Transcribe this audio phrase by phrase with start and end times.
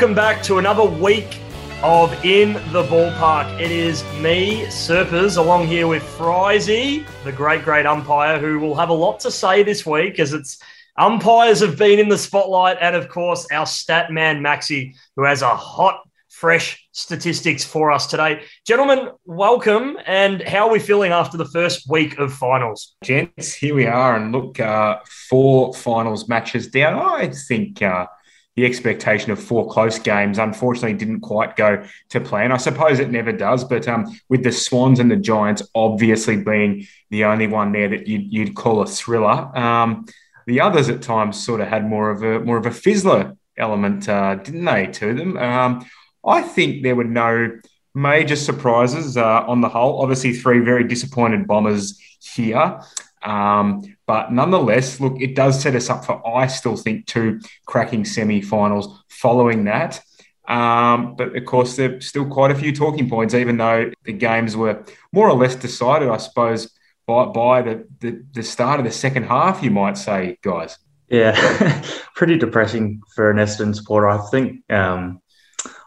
[0.00, 1.38] Welcome back to another week
[1.82, 3.60] of In the Ballpark.
[3.60, 8.88] It is me, Serpers, along here with Frizy, the great, great umpire, who will have
[8.88, 10.58] a lot to say this week as it's
[10.96, 15.42] umpires have been in the spotlight, and of course, our stat man, Maxi, who has
[15.42, 18.44] a hot, fresh statistics for us today.
[18.66, 19.98] Gentlemen, welcome.
[20.06, 22.96] And how are we feeling after the first week of finals?
[23.04, 24.16] Gents, here we are.
[24.16, 26.98] And look, uh, four finals matches down.
[26.98, 27.82] I think.
[27.82, 28.06] Uh,
[28.56, 32.52] the expectation of four close games unfortunately didn't quite go to plan.
[32.52, 36.86] I suppose it never does, but um, with the Swans and the Giants obviously being
[37.10, 40.04] the only one there that you'd, you'd call a thriller, um,
[40.46, 44.08] the others at times sort of had more of a more of a fizzler element,
[44.08, 45.36] uh, didn't they, to them?
[45.36, 45.86] Um,
[46.24, 47.60] I think there were no
[47.94, 50.02] major surprises uh, on the whole.
[50.02, 52.80] Obviously, three very disappointed Bombers here.
[53.22, 58.04] Um, but nonetheless, look, it does set us up for, I still think, two cracking
[58.04, 60.02] semi finals following that.
[60.48, 64.56] Um, but of course, there's still quite a few talking points, even though the games
[64.56, 66.72] were more or less decided, I suppose,
[67.06, 70.76] by, by the, the, the start of the second half, you might say, guys.
[71.08, 71.82] Yeah,
[72.14, 74.08] pretty depressing for an Essendon supporter.
[74.08, 75.20] I think um,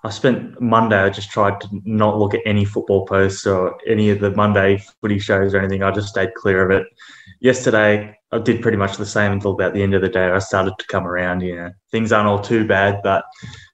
[0.03, 4.09] I spent Monday, I just tried to not look at any football posts or any
[4.09, 5.81] of the Monday footy shows or anything.
[5.81, 6.87] I just stayed clear of it
[7.39, 10.31] yesterday I did pretty much the same until about the end of the day.
[10.31, 11.41] I started to come around.
[11.41, 13.23] You know, things aren't all too bad, but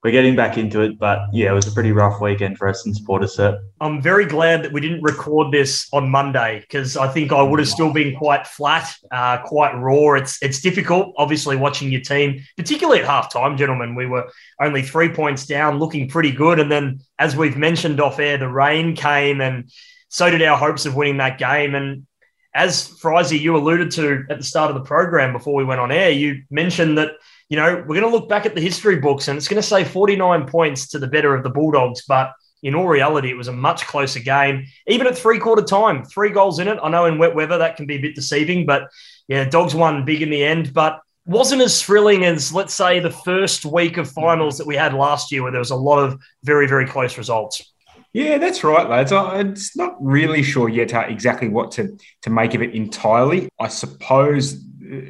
[0.03, 0.99] we're getting back into it.
[0.99, 3.35] But yeah, it was a pretty rough weekend for us in supporters.
[3.35, 3.55] Set.
[3.79, 7.59] I'm very glad that we didn't record this on Monday because I think I would
[7.59, 10.15] have still been quite flat, uh, quite raw.
[10.15, 13.95] It's it's difficult, obviously, watching your team, particularly at halftime, gentlemen.
[13.95, 18.19] We were only three points down, looking pretty good, and then as we've mentioned off
[18.19, 19.71] air, the rain came and
[20.09, 21.75] so did our hopes of winning that game.
[21.75, 22.07] And
[22.53, 25.91] as Frizy, you alluded to at the start of the program before we went on
[25.91, 27.11] air, you mentioned that,
[27.47, 29.67] you know, we're going to look back at the history books and it's going to
[29.67, 32.03] say 49 points to the better of the Bulldogs.
[32.07, 32.33] But
[32.63, 36.31] in all reality, it was a much closer game, even at three quarter time, three
[36.31, 36.79] goals in it.
[36.81, 38.89] I know in wet weather that can be a bit deceiving, but
[39.27, 40.73] yeah, Dogs won big in the end.
[40.73, 44.95] But wasn't as thrilling as, let's say, the first week of finals that we had
[44.95, 47.68] last year, where there was a lot of very, very close results.
[48.13, 49.11] Yeah, that's right, lads.
[49.11, 53.49] I'm not really sure yet uh, exactly what to, to make of it entirely.
[53.59, 54.63] I suppose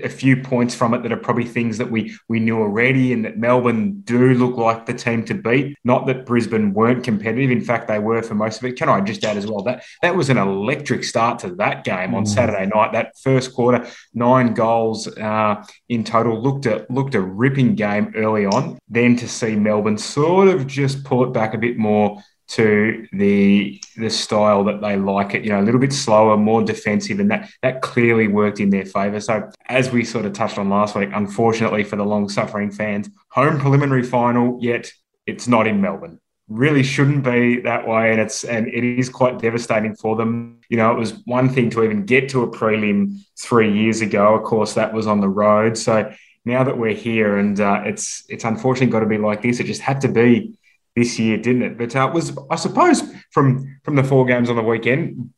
[0.04, 3.24] a few points from it that are probably things that we we knew already and
[3.26, 5.78] that Melbourne do look like the team to beat.
[5.84, 7.52] Not that Brisbane weren't competitive.
[7.52, 8.78] In fact, they were for most of it.
[8.78, 12.14] Can I just add as well that that was an electric start to that game
[12.14, 12.28] on mm.
[12.28, 12.94] Saturday night.
[12.94, 18.46] That first quarter, nine goals uh, in total, looked a looked a ripping game early
[18.46, 18.80] on.
[18.90, 23.82] Then to see Melbourne sort of just pull it back a bit more to the
[23.96, 27.30] the style that they like it, you know, a little bit slower, more defensive, and
[27.30, 29.20] that that clearly worked in their favour.
[29.20, 33.10] So as we sort of touched on last week, unfortunately for the long suffering fans,
[33.30, 34.92] home preliminary final, yet
[35.28, 36.20] it's not in Melbourne.
[36.48, 40.60] Really shouldn't be that way, and it's and it is quite devastating for them.
[40.70, 44.34] You know, it was one thing to even get to a prelim three years ago.
[44.34, 45.78] Of course, that was on the road.
[45.78, 46.12] So
[46.46, 49.60] now that we're here, and uh, it's it's unfortunately got to be like this.
[49.60, 50.58] It just had to be
[51.00, 51.78] this year, didn't it?
[51.78, 53.02] But uh, was I suppose
[53.32, 55.34] from from the four games on the weekend,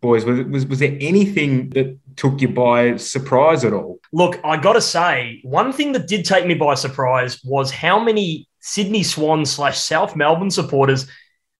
[0.00, 3.98] boys, was, was was there anything that took you by surprise at all?
[4.12, 7.98] Look, I got to say, one thing that did take me by surprise was how
[7.98, 11.06] many Sydney Swans slash South Melbourne supporters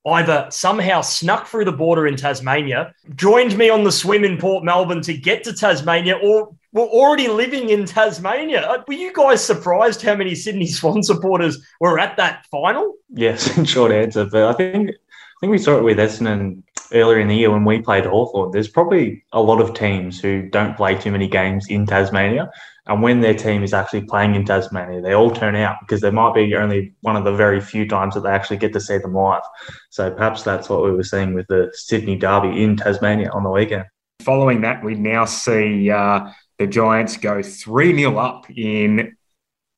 [0.06, 4.64] either somehow snuck through the border in Tasmania, joined me on the swim in Port
[4.64, 8.62] Melbourne to get to Tasmania, or were already living in Tasmania.
[8.62, 12.94] Uh, were you guys surprised how many Sydney Swan supporters were at that final?
[13.10, 14.26] Yes, in short answer.
[14.26, 17.64] But I think I think we saw it with Essendon earlier in the year when
[17.64, 18.50] we played Hawthorn.
[18.50, 22.50] There's probably a lot of teams who don't play too many games in Tasmania.
[22.86, 26.10] And when their team is actually playing in Tasmania, they all turn out because there
[26.10, 28.96] might be only one of the very few times that they actually get to see
[28.96, 29.42] them live.
[29.90, 33.50] So perhaps that's what we were seeing with the Sydney Derby in Tasmania on the
[33.50, 33.84] weekend.
[34.22, 39.16] Following that, we now see uh, the Giants go 3 0 up in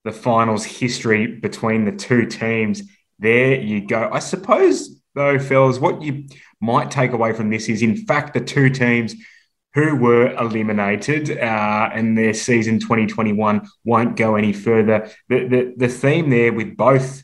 [0.04, 2.82] the finals history between the two teams.
[3.18, 4.08] There you go.
[4.10, 6.24] I suppose, though, fellas, what you
[6.60, 9.14] might take away from this is, in fact, the two teams
[9.74, 15.10] who were eliminated uh, and their season 2021 won't go any further.
[15.28, 17.22] The, the, the theme there with both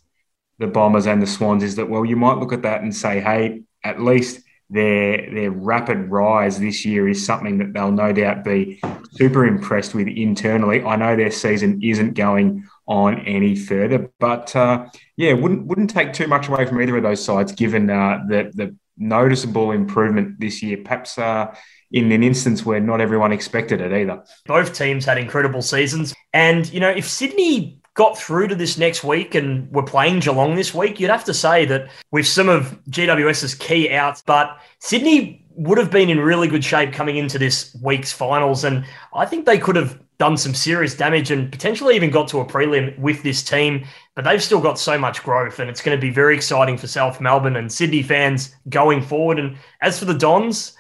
[0.59, 3.21] the Bombers and the Swans is that, well, you might look at that and say,
[3.21, 8.43] hey, at least their their rapid rise this year is something that they'll no doubt
[8.43, 8.81] be
[9.13, 10.83] super impressed with internally.
[10.83, 14.87] I know their season isn't going on any further, but uh,
[15.17, 18.51] yeah, wouldn't wouldn't take too much away from either of those sides, given uh, the
[18.55, 20.79] the noticeable improvement this year.
[20.83, 21.55] Perhaps uh,
[21.93, 24.25] in an instance where not everyone expected it either.
[24.47, 29.03] Both teams had incredible seasons, and you know if Sydney got through to this next
[29.03, 32.79] week and were playing Geelong this week, you'd have to say that with some of
[32.91, 37.75] GWS's key outs, but Sydney would have been in really good shape coming into this
[37.83, 38.63] week's finals.
[38.65, 38.85] And
[39.15, 42.45] I think they could have done some serious damage and potentially even got to a
[42.45, 43.87] prelim with this team.
[44.15, 46.87] But they've still got so much growth, and it's going to be very exciting for
[46.87, 49.39] South Melbourne and Sydney fans going forward.
[49.39, 50.77] And as for the Dons,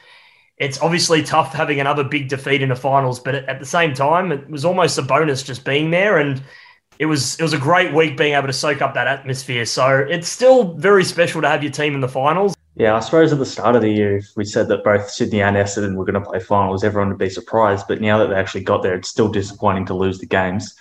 [0.58, 4.32] it's obviously tough having another big defeat in the finals, but at the same time,
[4.32, 6.18] it was almost a bonus just being there.
[6.18, 6.42] And
[6.98, 9.64] it was it was a great week being able to soak up that atmosphere.
[9.64, 12.54] So it's still very special to have your team in the finals.
[12.78, 15.56] Yeah, I suppose at the start of the year, we said that both Sydney and
[15.56, 17.86] Essendon were going to play finals, everyone would be surprised.
[17.88, 20.74] But now that they actually got there, it's still disappointing to lose the games.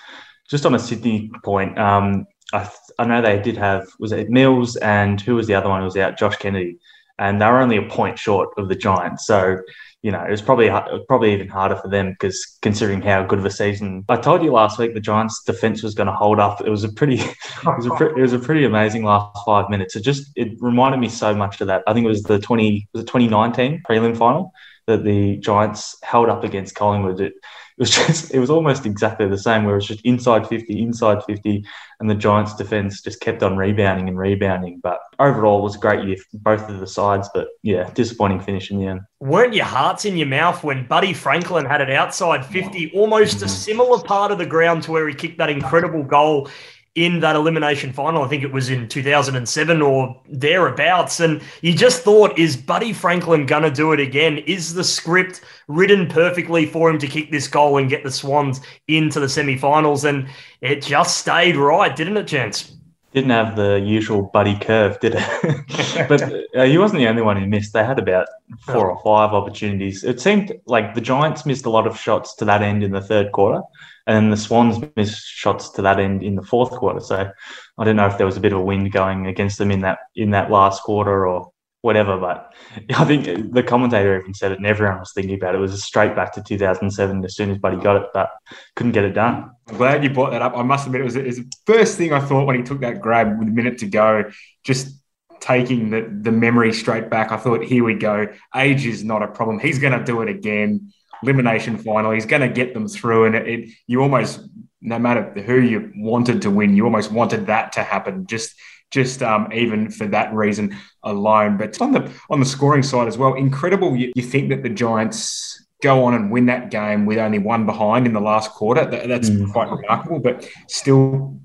[0.50, 2.70] Just on a Sydney point, um, I,
[3.00, 5.86] I know they did have was it Mills and who was the other one who
[5.86, 6.18] was out?
[6.18, 6.78] Josh Kennedy,
[7.18, 9.26] and they were only a point short of the Giants.
[9.26, 9.62] So
[10.06, 10.70] you know, it was probably
[11.08, 14.06] probably even harder for them because considering how good of a season.
[14.08, 16.62] I told you last week the Giants' defense was going to hold up.
[16.62, 19.68] It was a pretty, it was a, pre- it was a pretty amazing last five
[19.68, 19.96] minutes.
[19.96, 21.82] It just it reminded me so much of that.
[21.88, 24.54] I think it was the twenty was it twenty nineteen prelim final
[24.86, 27.20] that the Giants held up against Collingwood.
[27.20, 27.34] It,
[27.78, 30.82] it was just it was almost exactly the same where it was just inside 50
[30.82, 31.66] inside 50
[32.00, 34.80] and the giants defense just kept on rebounding and rebounding.
[34.82, 38.42] But overall it was a great year for both of the sides but yeah disappointing
[38.42, 39.02] finish in the end.
[39.20, 43.46] Weren't your hearts in your mouth when buddy franklin had it outside 50 almost a
[43.46, 43.48] mm-hmm.
[43.48, 46.50] similar part of the ground to where he kicked that incredible goal
[46.96, 48.24] in that elimination final.
[48.24, 51.20] I think it was in 2007 or thereabouts.
[51.20, 54.38] And you just thought, is Buddy Franklin going to do it again?
[54.40, 58.62] Is the script written perfectly for him to kick this goal and get the Swans
[58.88, 60.06] into the semi finals?
[60.06, 60.28] And
[60.62, 62.75] it just stayed right, didn't it, Chance?
[63.16, 66.08] Didn't have the usual buddy curve, did it?
[66.10, 66.22] but
[66.56, 67.74] uh, he wasn't the only one who missed.
[67.74, 68.28] They had about
[68.66, 70.04] four or five opportunities.
[70.04, 73.02] It seemed like the Giants missed a lot of shots to that end in the
[73.02, 73.62] third quarter
[74.08, 77.00] and the Swans missed shots to that end in the fourth quarter.
[77.00, 77.32] So
[77.78, 79.82] I don't know if there was a bit of a wind going against them in
[79.82, 81.52] that in that last quarter or
[81.86, 82.18] whatever.
[82.18, 82.54] But
[82.98, 85.60] I think the commentator even said it, and everyone was thinking about it.
[85.60, 88.32] It was straight back to 2007 as soon as Buddy got it, but
[88.76, 89.52] couldn't get it done.
[89.70, 90.58] I'm glad you brought that up.
[90.58, 92.82] I must admit, it was, it was the first thing I thought when he took
[92.82, 94.32] that grab with a minute to go.
[94.64, 95.02] Just
[95.40, 97.32] taking the the memory straight back.
[97.32, 98.28] I thought, here we go.
[98.56, 99.60] Age is not a problem.
[99.60, 100.92] He's going to do it again
[101.24, 102.12] elimination final.
[102.12, 104.42] He's going to get them through, and it, it, you almost,
[104.82, 108.28] no matter who you wanted to win, you almost wanted that to happen.
[108.28, 108.56] Just
[108.92, 111.58] just um, even for that reason alone.
[111.58, 113.96] But on the on the scoring side as well, incredible.
[113.96, 117.66] You, you, think that the Giants go on and win that game with only one
[117.66, 118.86] behind in the last quarter.
[118.86, 119.52] That, that's mm.
[119.52, 121.40] quite remarkable, but still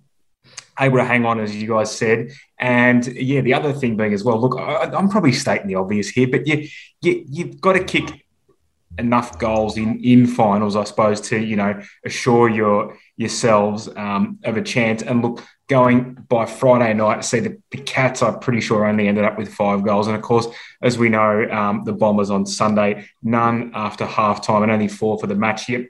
[0.79, 2.31] able to hang on, as you guys said.
[2.59, 6.09] And yeah, the other thing being as well, look, I, am probably stating the obvious
[6.09, 6.69] here, but you,
[7.03, 8.25] you you've got to kick
[8.99, 14.57] enough goals in in finals, I suppose, to you know assure your yourselves um, of
[14.57, 15.03] a chance.
[15.03, 19.25] And look, going by Friday night, see the, the Cats, I'm pretty sure only ended
[19.25, 20.09] up with five goals.
[20.09, 20.49] And of course,
[20.83, 25.19] as we know, um, the Bombers on Sunday, none after half time and only four
[25.19, 25.69] for the match.
[25.69, 25.89] You,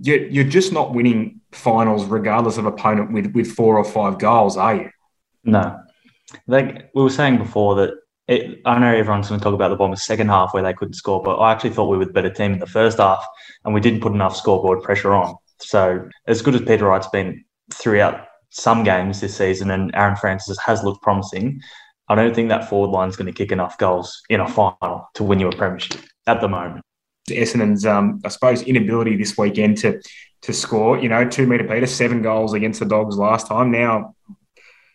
[0.00, 4.76] you're just not winning finals regardless of opponent with with four or five goals, are
[4.76, 4.90] you?
[5.44, 5.80] No.
[6.46, 7.94] Like we were saying before that
[8.32, 10.94] it, I know everyone's going to talk about the Bombers' second half where they couldn't
[10.94, 13.26] score, but I actually thought we were the better team in the first half
[13.64, 15.34] and we didn't put enough scoreboard pressure on.
[15.60, 20.58] So, as good as Peter Wright's been throughout some games this season and Aaron Francis
[20.60, 21.60] has looked promising,
[22.08, 25.08] I don't think that forward line is going to kick enough goals in a final
[25.14, 26.84] to win you a premiership at the moment.
[27.30, 30.00] Essendon's, um, I suppose, inability this weekend to
[30.42, 30.98] to score.
[30.98, 33.70] You know, two meter Peter, seven goals against the Dogs last time.
[33.70, 34.14] Now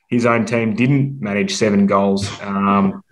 [0.07, 3.03] his own team didn't manage seven goals um,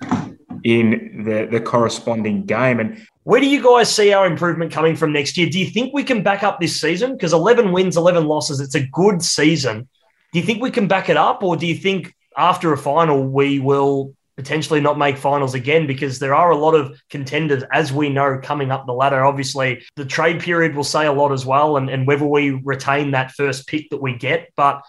[0.64, 2.80] in the, the corresponding game.
[2.80, 5.50] And where do you guys see our improvement coming from next year?
[5.50, 7.14] Do you think we can back up this season?
[7.14, 9.88] Because 11 wins, 11 losses, it's a good season.
[10.32, 11.44] Do you think we can back it up?
[11.44, 15.88] Or do you think after a final, we will potentially not make finals again?
[15.88, 19.26] Because there are a lot of contenders, as we know, coming up the ladder.
[19.26, 23.12] Obviously, the trade period will say a lot as well, and, and whether we retain
[23.12, 24.52] that first pick that we get.
[24.56, 24.82] But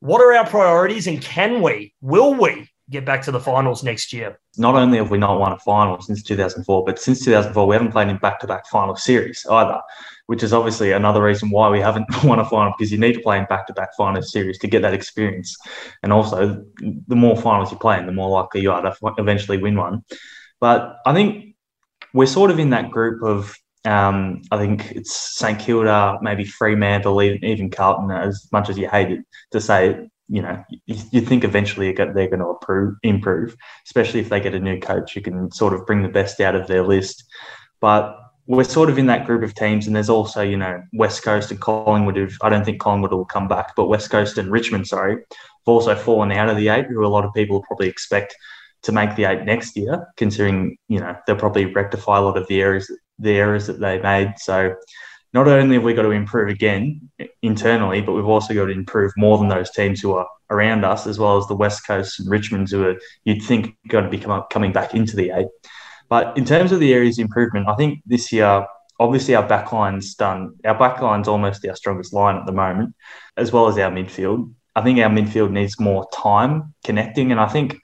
[0.00, 4.12] what are our priorities and can we, will we get back to the finals next
[4.12, 4.38] year?
[4.56, 7.92] Not only have we not won a final since 2004, but since 2004, we haven't
[7.92, 9.80] played in back to back final series either,
[10.26, 13.20] which is obviously another reason why we haven't won a final because you need to
[13.20, 15.56] play in back to back final series to get that experience.
[16.02, 19.58] And also, the more finals you play in, the more likely you are to eventually
[19.58, 20.04] win one.
[20.60, 21.54] But I think
[22.14, 27.22] we're sort of in that group of um, I think it's St Kilda, maybe Fremantle,
[27.22, 28.10] even Carlton.
[28.10, 32.12] As much as you hate it to say you know, you, you think eventually they're
[32.12, 33.56] going to improve, improve,
[33.86, 36.54] especially if they get a new coach who can sort of bring the best out
[36.54, 37.24] of their list.
[37.80, 41.22] But we're sort of in that group of teams, and there's also, you know, West
[41.22, 42.32] Coast and Collingwood.
[42.42, 45.94] I don't think Collingwood will come back, but West Coast and Richmond, sorry, have also
[45.94, 48.36] fallen out of the eight, who a lot of people probably expect
[48.82, 52.46] to make the eight next year, considering you know they'll probably rectify a lot of
[52.48, 54.34] the errors the errors that they made.
[54.38, 54.74] So
[55.34, 57.10] not only have we got to improve again
[57.42, 61.06] internally, but we've also got to improve more than those teams who are around us,
[61.06, 64.24] as well as the West Coast and Richmonds who are you'd think going to be
[64.24, 65.48] up, coming back into the eight.
[66.08, 68.66] But in terms of the areas of improvement, I think this year,
[68.98, 70.54] obviously our backline's done.
[70.64, 72.94] Our backline's almost our strongest line at the moment,
[73.36, 74.50] as well as our midfield.
[74.74, 77.78] I think our midfield needs more time connecting, and I think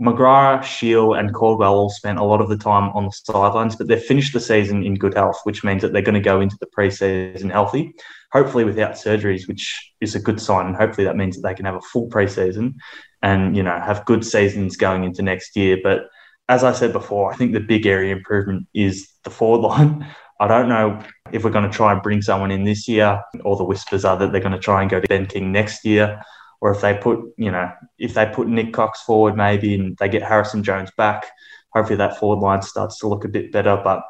[0.00, 3.88] McGrath, Shiel, and Caldwell all spent a lot of the time on the sidelines, but
[3.88, 6.56] they've finished the season in good health, which means that they're going to go into
[6.60, 7.92] the preseason healthy,
[8.32, 10.66] hopefully without surgeries, which is a good sign.
[10.66, 12.74] And hopefully that means that they can have a full preseason
[13.22, 15.78] and you know have good seasons going into next year.
[15.82, 16.02] But
[16.48, 20.06] as I said before, I think the big area improvement is the forward line.
[20.40, 21.02] I don't know
[21.32, 24.16] if we're going to try and bring someone in this year, or the whispers are
[24.16, 26.22] that they're going to try and go to Ben King next year
[26.60, 30.08] or if they put, you know, if they put Nik Cox forward maybe and they
[30.08, 31.26] get Harrison Jones back,
[31.72, 33.80] hopefully that forward line starts to look a bit better.
[33.82, 34.02] But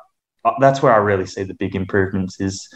[0.45, 2.69] uh, that's where I really see the big improvements is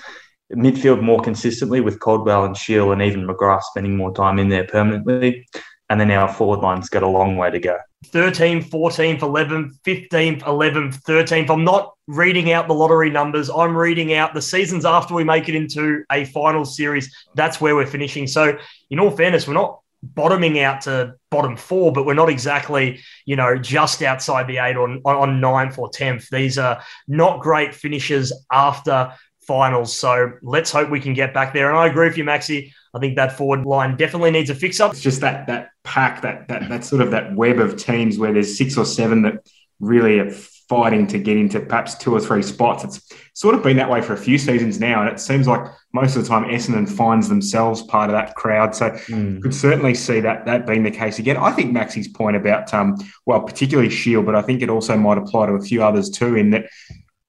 [0.52, 4.67] midfield more consistently with Caldwell and Shiel and even McGrath spending more time in there
[4.67, 5.47] permanently.
[5.92, 7.76] And then our forward line's got a long way to go.
[8.06, 11.50] 13th, 14th, 11th, 15th, 11th, 13th.
[11.50, 13.50] I'm not reading out the lottery numbers.
[13.50, 17.14] I'm reading out the seasons after we make it into a final series.
[17.34, 18.26] That's where we're finishing.
[18.26, 18.56] So,
[18.88, 23.37] in all fairness, we're not bottoming out to bottom four, but we're not exactly, you
[23.37, 26.30] know, just outside the eight on, on ninth or 10th.
[26.30, 29.12] These are not great finishes after
[29.46, 29.96] finals.
[29.96, 31.68] So let's hope we can get back there.
[31.68, 32.72] And I agree with you, Maxi.
[32.94, 34.92] I think that forward line definitely needs a fix up.
[34.92, 38.32] It's just that that pack, that that that sort of that web of teams where
[38.32, 39.46] there's six or seven that
[39.80, 42.84] really are fighting to get into perhaps two or three spots.
[42.84, 45.61] It's sort of been that way for a few seasons now, and it seems like
[45.92, 48.75] most of the time Essendon finds themselves part of that crowd.
[48.75, 49.42] So mm.
[49.42, 51.37] could certainly see that that being the case again.
[51.37, 52.96] I think Maxi's point about um,
[53.26, 56.37] well, particularly Shiel, but I think it also might apply to a few others too,
[56.37, 56.66] in that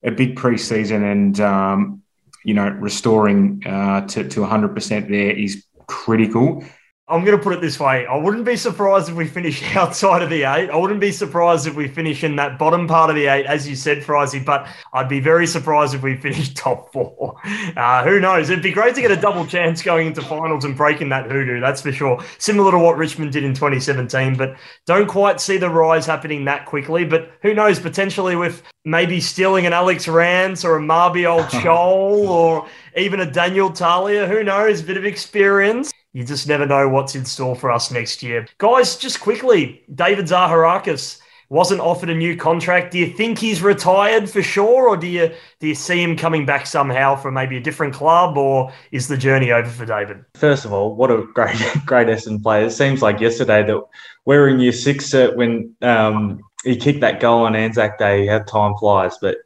[0.04, 2.03] a big preseason and um,
[2.44, 6.64] you know, restoring uh, to, to 100% there is critical.
[7.10, 8.06] I'm going to put it this way.
[8.06, 10.70] I wouldn't be surprised if we finish outside of the eight.
[10.70, 13.68] I wouldn't be surprised if we finish in that bottom part of the eight, as
[13.68, 17.36] you said, Frizy, but I'd be very surprised if we finish top four.
[17.76, 18.50] Uh, who knows?
[18.50, 21.60] It'd be great to get a double chance going into finals and breaking that hoodoo,
[21.60, 22.24] that's for sure.
[22.38, 24.56] Similar to what Richmond did in 2017, but
[24.86, 27.04] don't quite see the rise happening that quickly.
[27.04, 27.82] But who knows?
[27.82, 33.72] Potentially with maybe stealing an Alex Rance or a Mabior Chol or even a Daniel
[33.72, 34.26] Talia.
[34.26, 34.82] Who knows?
[34.82, 38.48] Bit of experience you just never know what's in store for us next year.
[38.60, 42.92] Guys, just quickly, David Zaharakis wasn't offered a new contract.
[42.92, 46.46] Do you think he's retired for sure, or do you do you see him coming
[46.46, 50.24] back somehow from maybe a different club, or is the journey over for David?
[50.36, 52.66] First of all, what a great great Essendon player!
[52.66, 53.82] It seems like yesterday that
[54.26, 58.26] we're in year six when um, he kicked that goal on Anzac Day.
[58.26, 59.38] How time flies, but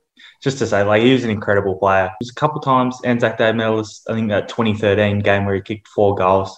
[0.41, 2.09] just to say, like he was an incredible player.
[2.19, 4.07] He was a couple of times Anzac Day medalist.
[4.09, 6.55] I think that 2013 game where he kicked four goals,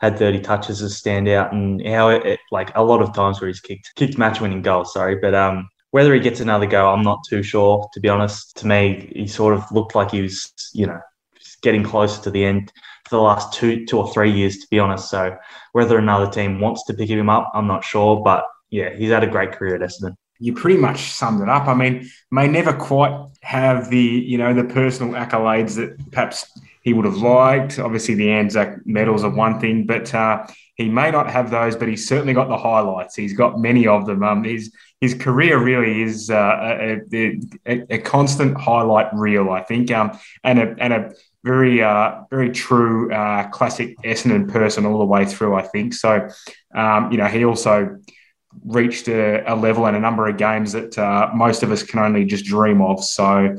[0.00, 3.48] had 30 touches as standout, and how it, it, like a lot of times where
[3.48, 4.92] he's kicked kicked match winning goals.
[4.92, 7.88] Sorry, but um, whether he gets another go, I'm not too sure.
[7.94, 11.00] To be honest, to me, he sort of looked like he was, you know,
[11.62, 12.72] getting closer to the end
[13.08, 14.58] for the last two two or three years.
[14.58, 15.36] To be honest, so
[15.72, 18.22] whether another team wants to pick him up, I'm not sure.
[18.22, 21.68] But yeah, he's had a great career at Essendon you pretty much summed it up.
[21.68, 26.50] I mean, may never quite have the you know the personal accolades that perhaps
[26.82, 27.78] he would have liked.
[27.78, 30.44] Obviously, the Anzac medals are one thing, but uh,
[30.74, 31.76] he may not have those.
[31.76, 33.14] But he's certainly got the highlights.
[33.14, 34.24] He's got many of them.
[34.24, 39.90] Um, his his career really is uh, a, a, a, constant highlight reel, I think,
[39.90, 41.12] um, and a and a
[41.44, 45.54] very uh, very true uh, classic Essendon person all the way through.
[45.54, 46.28] I think so.
[46.74, 47.96] Um, you know, he also
[48.64, 51.98] reached a, a, level and a number of games that uh, most of us can
[51.98, 53.02] only just dream of.
[53.04, 53.56] So,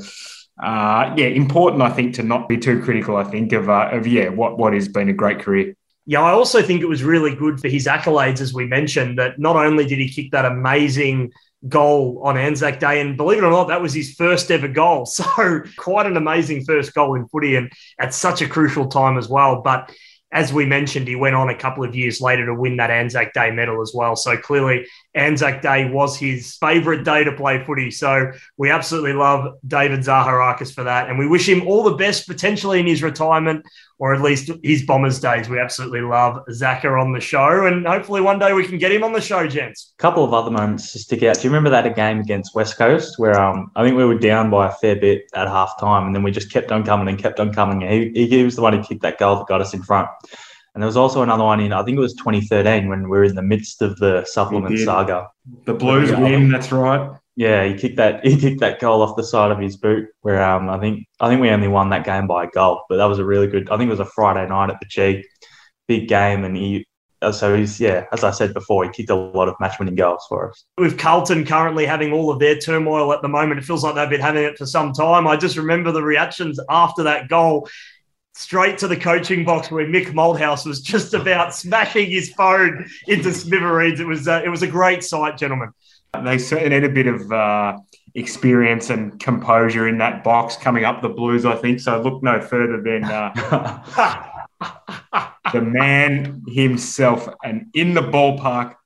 [0.62, 3.16] uh, yeah, important I think to not be too critical.
[3.16, 5.74] I think of uh, of yeah what what has been a great career.
[6.06, 9.38] Yeah, I also think it was really good for his accolades, as we mentioned, that
[9.38, 11.32] not only did he kick that amazing
[11.66, 15.06] goal on Anzac Day, and believe it or not, that was his first ever goal.
[15.14, 19.28] So, quite an amazing first goal in footy, and at such a crucial time as
[19.28, 19.62] well.
[19.62, 19.90] But
[20.34, 23.32] as we mentioned, he went on a couple of years later to win that Anzac
[23.32, 24.16] Day medal as well.
[24.16, 27.90] So clearly Anzac Day was his favourite day to play footy.
[27.90, 31.08] So we absolutely love David Zaharakis for that.
[31.08, 33.64] And we wish him all the best potentially in his retirement
[33.98, 35.48] or at least his Bombers days.
[35.48, 37.66] We absolutely love Zaka on the show.
[37.66, 39.92] And hopefully one day we can get him on the show, gents.
[39.98, 41.36] A couple of other moments to stick out.
[41.36, 44.50] Do you remember that game against West Coast where um, I think we were down
[44.50, 47.18] by a fair bit at half time and then we just kept on coming and
[47.18, 47.82] kept on coming.
[47.82, 50.08] He, he was the one who kicked that goal that got us in front.
[50.74, 53.24] And there was also another one in, I think it was 2013 when we were
[53.24, 55.28] in the midst of the supplement saga.
[55.66, 57.16] The Blues win, that's right.
[57.36, 60.08] Yeah, he kicked that he kicked that goal off the side of his boot.
[60.22, 62.96] Where um, I think I think we only won that game by a goal, but
[62.96, 63.70] that was a really good.
[63.70, 65.24] I think it was a Friday night at the G,
[65.88, 66.86] big game, and he
[67.24, 69.94] uh, so he's yeah, as I said before, he kicked a lot of match winning
[69.94, 70.64] goals for us.
[70.78, 74.10] With Carlton currently having all of their turmoil at the moment, it feels like they've
[74.10, 75.26] been having it for some time.
[75.26, 77.68] I just remember the reactions after that goal
[78.34, 83.32] straight to the coaching box where Mick Malthouse was just about smashing his phone into
[83.32, 84.00] smithereens.
[84.00, 85.70] It was uh, it was a great sight, gentlemen.
[86.22, 87.78] They certainly need a bit of uh,
[88.14, 91.80] experience and composure in that box coming up the Blues, I think.
[91.80, 93.32] So look no further than uh,
[95.52, 98.76] the man himself, and in the ballpark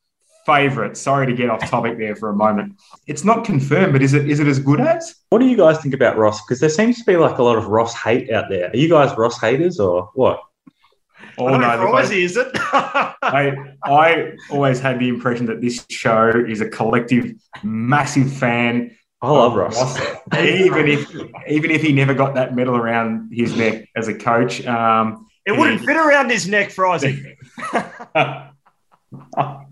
[0.48, 0.96] favourite.
[0.96, 2.80] Sorry to get off topic there for a moment.
[3.06, 5.14] It's not confirmed, but is it is it as good as?
[5.28, 6.40] What do you guys think about Ross?
[6.44, 8.70] Because there seems to be like a lot of Ross hate out there.
[8.70, 10.40] Are you guys Ross haters or what?
[11.36, 12.48] Oh no, look, is it?
[12.54, 18.96] I I always had the impression that this show is a collective, massive fan.
[19.20, 19.76] I love Ross.
[19.76, 19.98] Ross.
[20.34, 21.14] even if
[21.46, 24.66] even if he never got that medal around his neck as a coach.
[24.66, 27.16] Um, it wouldn't fit around his neck for Isaac.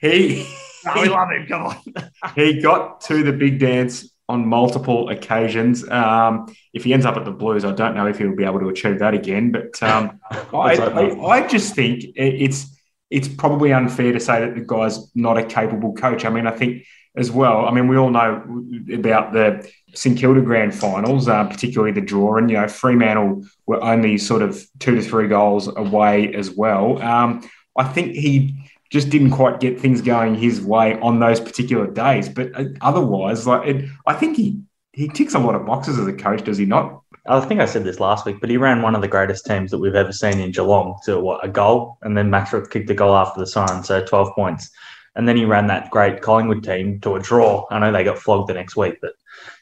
[0.00, 0.46] he,
[0.86, 1.46] oh, we love him.
[1.46, 1.76] Come on.
[2.34, 5.88] he got to the big dance on multiple occasions.
[5.88, 8.60] Um, if he ends up at the Blues, I don't know if he'll be able
[8.60, 9.50] to achieve that again.
[9.50, 12.76] But um, I, I, I, just think it's
[13.10, 16.24] it's probably unfair to say that the guy's not a capable coach.
[16.24, 16.84] I mean, I think
[17.16, 17.66] as well.
[17.66, 18.64] I mean, we all know
[18.94, 23.82] about the St Kilda grand finals, uh, particularly the draw, and you know Fremantle were
[23.82, 27.02] only sort of two to three goals away as well.
[27.02, 27.42] Um,
[27.76, 32.28] I think he just didn't quite get things going his way on those particular days.
[32.28, 34.60] But uh, otherwise, like it, I think he
[34.92, 37.02] he ticks a lot of boxes as a coach, does he not?
[37.26, 39.70] I think I said this last week, but he ran one of the greatest teams
[39.70, 42.94] that we've ever seen in Geelong to what a goal, and then Max kicked the
[42.94, 44.70] goal after the siren, so twelve points.
[45.16, 47.66] And then he ran that great Collingwood team to a draw.
[47.70, 49.12] I know they got flogged the next week, but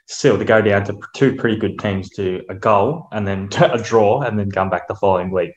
[0.09, 3.79] still to go down to two pretty good teams to a goal and then a
[3.81, 5.55] draw and then come back the following week.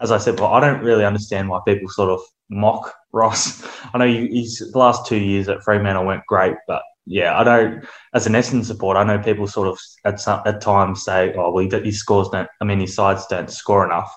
[0.00, 3.66] As I said, well, I don't really understand why people sort of mock Ross.
[3.92, 7.84] I know he's the last two years at Fremantle went great, but yeah, I don't.
[8.14, 11.50] As an Essendon supporter, I know people sort of at some, at times say, "Oh,
[11.50, 12.48] well, his scores don't.
[12.60, 14.14] I mean, his sides don't score enough."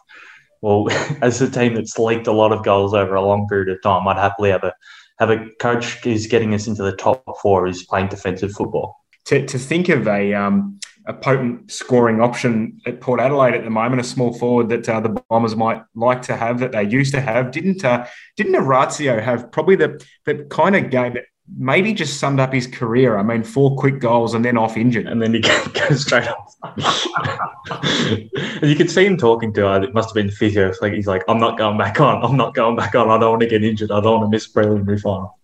[0.62, 0.88] Well,
[1.24, 4.08] as a team that's leaked a lot of goals over a long period of time,
[4.08, 4.74] I'd happily have a
[5.18, 9.03] have a coach who's getting us into the top four who's playing defensive football.
[9.26, 13.70] To, to think of a um, a potent scoring option at Port Adelaide at the
[13.70, 17.14] moment, a small forward that uh, the Bombers might like to have that they used
[17.14, 17.52] to have.
[17.52, 18.08] Didn't uh,
[18.38, 21.26] didn't Orazio have probably the the kind of game that
[21.58, 23.18] maybe just summed up his career?
[23.18, 25.40] I mean, four quick goals and then off injured, and then he
[25.74, 26.56] goes straight off.
[28.64, 29.68] you could see him talking to.
[29.68, 30.70] Uh, it must have been physio.
[30.70, 32.24] It's like he's like, "I'm not going back on.
[32.24, 33.10] I'm not going back on.
[33.10, 33.92] I don't want to get injured.
[33.92, 35.38] I don't want to miss preliminary final."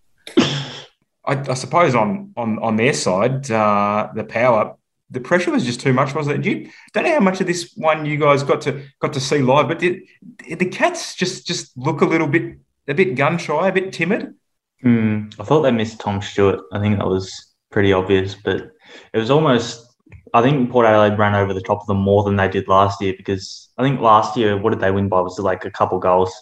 [1.30, 4.76] I, I, suppose on on on their side, uh, the power
[5.10, 6.48] the pressure was just too much, wasn't it?
[6.48, 9.38] You don't know how much of this one you guys got to got to see
[9.38, 10.02] live, but did,
[10.48, 13.92] did the cats just just look a little bit a bit gun shy, a bit
[13.92, 14.34] timid?
[14.84, 16.60] Mm, I thought they missed Tom Stewart.
[16.72, 18.70] I think that was pretty obvious, but
[19.12, 19.86] it was almost.
[20.32, 23.02] I think Port Adelaide ran over the top of them more than they did last
[23.02, 25.98] year because I think last year what did they win by was like a couple
[25.98, 26.32] goals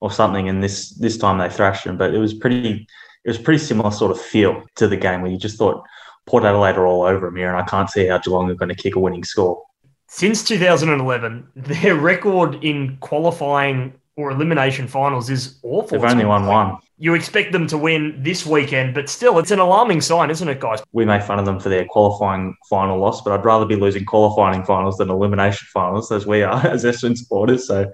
[0.00, 1.98] or something, and this this time they thrashed them.
[1.98, 2.86] But it was pretty.
[3.24, 5.84] It was pretty similar sort of feel to the game where you just thought
[6.26, 8.68] Port Adelaide are all over them here, and I can't see how Geelong are going
[8.70, 9.62] to kick a winning score.
[10.08, 15.98] Since 2011, their record in qualifying or elimination finals is awful.
[15.98, 16.78] They've only won one.
[16.98, 20.60] You expect them to win this weekend, but still, it's an alarming sign, isn't it,
[20.60, 20.80] guys?
[20.92, 24.04] We make fun of them for their qualifying final loss, but I'd rather be losing
[24.04, 27.66] qualifying finals than elimination finals, as we are as Essendon supporters.
[27.66, 27.90] So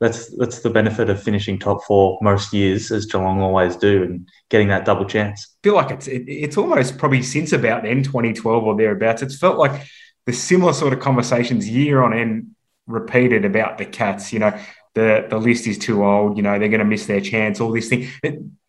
[0.00, 4.28] that's that's the benefit of finishing top four most years, as Geelong always do, and
[4.48, 5.46] getting that double chance.
[5.62, 9.20] I feel like it's it, it's almost probably since about then 2012 or thereabouts.
[9.20, 9.86] It's felt like
[10.24, 12.52] the similar sort of conversations year on end
[12.86, 14.32] repeated about the Cats.
[14.32, 14.58] You know,
[14.94, 16.38] the the list is too old.
[16.38, 17.60] You know, they're going to miss their chance.
[17.60, 18.10] All these things.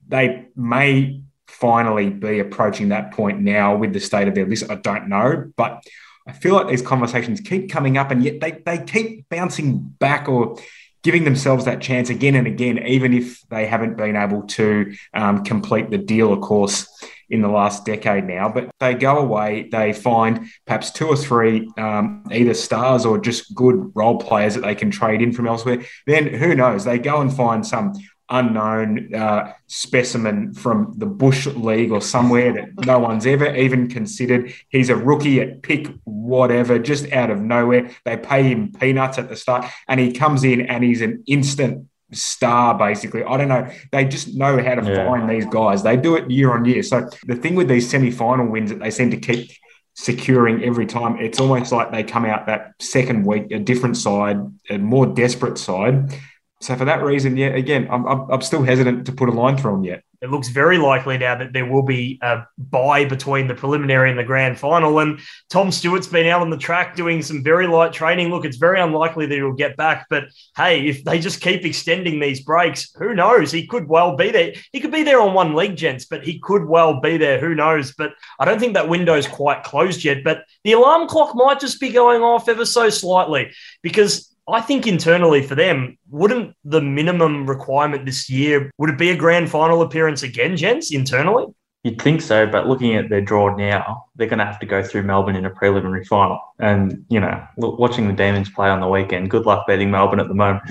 [0.08, 4.70] They may finally be approaching that point now with the state of their list.
[4.70, 5.82] I don't know, but
[6.28, 10.28] I feel like these conversations keep coming up, and yet they they keep bouncing back
[10.28, 10.58] or
[11.04, 15.44] giving themselves that chance again and again, even if they haven't been able to um,
[15.44, 16.88] complete the deal, of course,
[17.30, 18.50] in the last decade now.
[18.50, 23.56] But they go away, they find perhaps two or three um, either stars or just
[23.56, 25.84] good role players that they can trade in from elsewhere.
[26.06, 26.84] Then who knows?
[26.84, 27.94] They go and find some
[28.32, 34.54] unknown uh, specimen from the Bush League or somewhere that no one's ever even considered.
[34.70, 37.92] He's a rookie at pick whatever, just out of nowhere.
[38.06, 41.88] They pay him peanuts at the start, and he comes in and he's an instant
[42.14, 45.08] star basically i don't know they just know how to yeah.
[45.08, 48.48] find these guys they do it year on year so the thing with these semi-final
[48.48, 49.50] wins that they seem to keep
[49.96, 54.38] securing every time it's almost like they come out that second week a different side
[54.70, 56.14] a more desperate side
[56.62, 59.72] so for that reason, yeah, again, I'm, I'm, still hesitant to put a line through
[59.72, 60.04] them yet.
[60.22, 64.20] It looks very likely now that there will be a bye between the preliminary and
[64.20, 65.00] the grand final.
[65.00, 65.20] And
[65.50, 68.30] Tom Stewart's been out on the track doing some very light training.
[68.30, 70.06] Look, it's very unlikely that he'll get back.
[70.12, 73.52] But hey, if they just keep extending these breaks, who knows?
[73.52, 74.54] He could well be there.
[74.72, 77.40] He could be there on one leg, gents, but he could well be there.
[77.40, 77.92] Who knows?
[77.98, 80.24] But I don't think that window's quite closed yet.
[80.24, 84.88] But the alarm clock might just be going off ever so slightly because I think
[84.88, 89.82] internally for them, wouldn't the minimum requirement this year would it be a grand final
[89.82, 91.46] appearance again, gents, internally?
[91.84, 94.84] You'd think so, but looking at their draw now, they're going to have to go
[94.84, 96.40] through Melbourne in a preliminary final.
[96.60, 100.28] And you know, watching the Demons play on the weekend, good luck betting Melbourne at
[100.28, 100.64] the moment.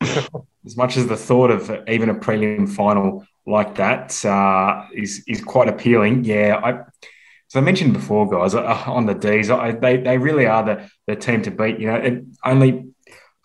[0.64, 5.42] as much as the thought of even a prelim final like that uh, is is
[5.42, 6.80] quite appealing, yeah, I
[7.50, 10.88] as I mentioned before, guys, uh, on the D's, I, they, they really are the,
[11.08, 11.80] the team to beat.
[11.80, 12.92] You know, it, only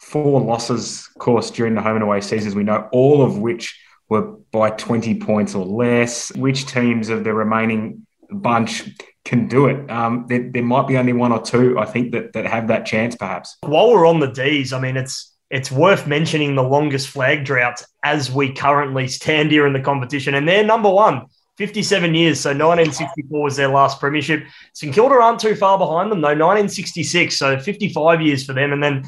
[0.05, 2.53] four losses, of course, during the home and away seasons.
[2.53, 6.31] We know all of which were by 20 points or less.
[6.35, 8.87] Which teams of the remaining bunch
[9.23, 9.89] can do it?
[9.89, 12.85] Um, there, there might be only one or two, I think, that, that have that
[12.85, 13.57] chance, perhaps.
[13.61, 17.85] While we're on the D's, I mean, it's it's worth mentioning the longest flag droughts
[18.03, 21.25] as we currently stand here in the competition, and they're number one.
[21.57, 22.41] 57 years.
[22.41, 24.43] So 1964 was their last premiership.
[24.73, 26.27] St Kilda aren't too far behind them, though.
[26.27, 27.37] 1966.
[27.37, 28.73] So 55 years for them.
[28.73, 29.05] And then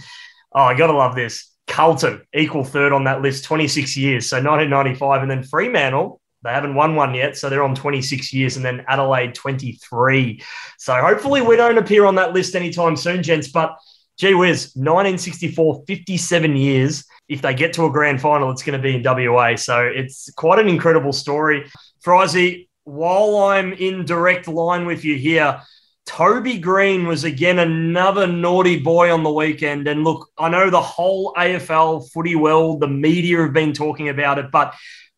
[0.58, 1.54] Oh, I got to love this.
[1.68, 4.28] Carlton, equal third on that list, 26 years.
[4.28, 5.22] So 1995.
[5.22, 7.38] And then Fremantle, they haven't won one yet.
[7.38, 8.56] So they're on 26 years.
[8.56, 10.42] And then Adelaide, 23.
[10.80, 13.50] So hopefully we don't appear on that list anytime soon, gents.
[13.50, 13.78] But
[14.18, 17.06] gee whiz, 1964, 57 years.
[17.30, 19.58] If they get to a grand final, it's going to be in WA.
[19.58, 21.70] So it's quite an incredible story.
[22.04, 25.62] Frizy, while I'm in direct line with you here,
[26.08, 29.88] Toby Greene was again another naughty boy on the weekend.
[29.88, 34.40] And look, I know the whole AFL footy world, the media have been talking about
[34.40, 34.74] it, but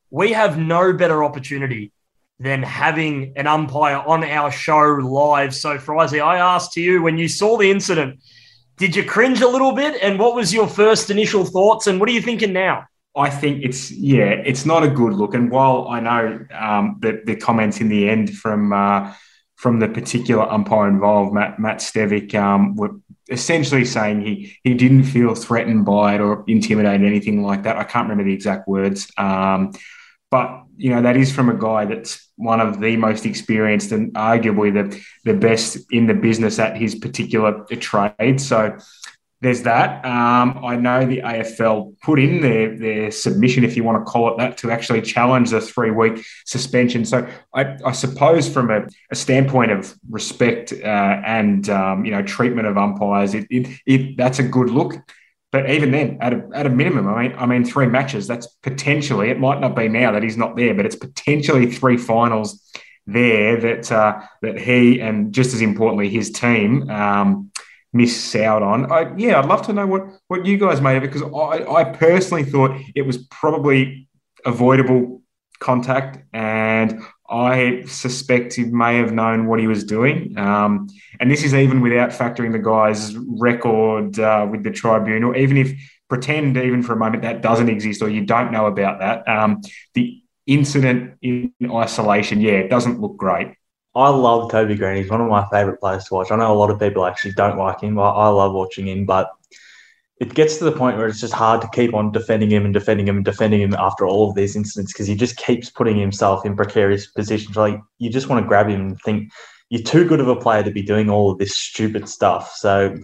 [0.10, 1.91] we have no better opportunity
[2.39, 5.54] than having an umpire on our show live.
[5.54, 8.19] So, Frizy, I asked you when you saw the incident,
[8.78, 10.02] did you cringe a little bit?
[10.02, 11.86] And what was your first initial thoughts?
[11.86, 12.86] And what are you thinking now?
[13.15, 15.34] I think it's yeah, it's not a good look.
[15.34, 19.13] And while I know um, that the comments in the end from uh,
[19.60, 22.91] from the particular umpire involved, Matt Matt Stevic, um, were
[23.30, 27.76] essentially saying he he didn't feel threatened by it or intimidated, anything like that.
[27.76, 29.74] I can't remember the exact words, um,
[30.32, 34.13] but you know that is from a guy that's one of the most experienced and
[34.13, 38.39] arguably the the best in the business at his particular trade.
[38.39, 38.78] So
[39.41, 40.04] there's that.
[40.06, 44.34] Um, I know the AFL put in their, their submission, if you want to call
[44.34, 47.06] it that, to actually challenge the three week suspension.
[47.06, 50.86] So I, I, suppose, from a, a, standpoint of respect uh,
[51.25, 54.95] and um, you know treatment of umpires, it, it, it, that's a good look.
[55.52, 58.28] But even then, at a, at a minimum, I mean, I mean, three matches.
[58.28, 59.30] That's potentially.
[59.30, 62.62] It might not be now that he's not there, but it's potentially three finals
[63.08, 66.89] there that uh, that he and just as importantly his team.
[66.89, 67.52] Um,
[67.93, 68.91] miss out on.
[68.91, 71.71] I, yeah, I'd love to know what what you guys made of it because I,
[71.71, 74.08] I personally thought it was probably
[74.45, 75.21] avoidable
[75.60, 80.38] contact, and I suspect he may have known what he was doing.
[80.38, 80.88] Um,
[81.19, 85.36] and this is even without factoring the guy's record uh, with the tribunal.
[85.36, 85.73] Even if
[86.10, 89.62] pretend, even for a moment, that doesn't exist or you don't know about that, um,
[89.93, 93.54] the incident in isolation, yeah, it doesn't look great.
[93.99, 94.95] I love Toby Greene.
[94.95, 96.31] He's one of my favourite players to watch.
[96.31, 97.99] I know a lot of people actually don't like him.
[97.99, 99.29] I, I love watching him, but
[100.21, 102.73] it gets to the point where it's just hard to keep on defending him and
[102.73, 105.97] defending him and defending him after all of these incidents because he just keeps putting
[105.97, 107.57] himself in precarious positions.
[107.57, 109.31] Like you just want to grab him and think
[109.69, 112.53] you're too good of a player to be doing all of this stupid stuff.
[112.55, 112.97] So,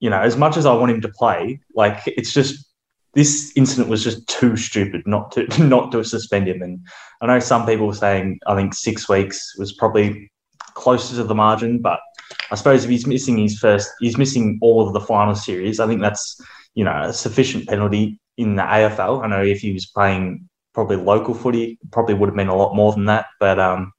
[0.00, 2.71] you know, as much as I want him to play, like it's just
[3.14, 6.62] this incident was just too stupid not to not to suspend him.
[6.62, 6.80] And
[7.20, 10.30] I know some people were saying I think six weeks was probably
[10.74, 12.00] closer to the margin, but
[12.50, 15.80] I suppose if he's missing his first, he's missing all of the final series.
[15.80, 16.40] I think that's
[16.74, 18.18] you know a sufficient penalty.
[18.38, 19.22] in the AFL.
[19.22, 22.74] I know if he was playing probably local footy, probably would have been a lot
[22.74, 23.26] more than that.
[23.38, 23.92] But um,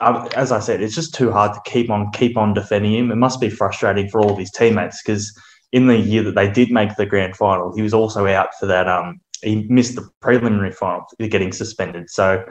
[0.00, 3.10] as I said, it's just too hard to keep on keep on defending him.
[3.10, 5.32] It must be frustrating for all of his teammates because
[5.74, 8.66] in the year that they did make the grand final, he was also out for
[8.66, 8.88] that.
[8.88, 12.08] Um, he missed the preliminary final, getting suspended.
[12.08, 12.44] So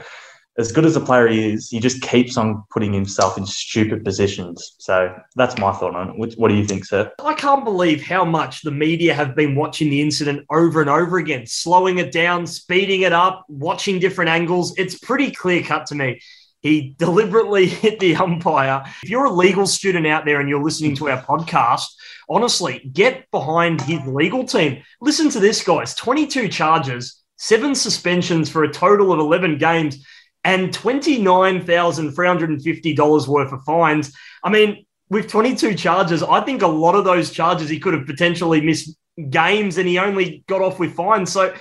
[0.58, 4.04] as good as a player he is, he just keeps on putting himself in stupid
[4.04, 4.76] positions.
[4.78, 6.38] So that's my thought on it.
[6.38, 7.10] What do you think, sir?
[7.24, 11.18] I can't believe how much the media have been watching the incident over and over
[11.18, 14.78] again, slowing it down, speeding it up, watching different angles.
[14.78, 16.20] It's pretty clear cut to me.
[16.64, 18.82] He deliberately hit the umpire.
[19.04, 21.86] If you're a legal student out there and you're listening to our podcast,
[22.28, 24.82] honestly, get behind his legal team.
[25.02, 30.04] Listen to this, guys 22 charges, seven suspensions for a total of 11 games
[30.46, 34.14] and $29,350 worth of fines.
[34.44, 38.08] I mean, with 22 charges, I think a lot of those charges he could have
[38.08, 38.98] potentially missed
[39.30, 41.32] games and he only got off with fines.
[41.32, 41.54] So